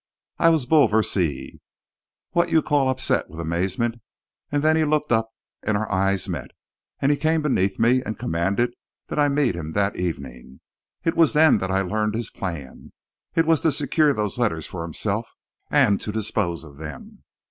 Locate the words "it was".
11.03-11.33, 13.35-13.61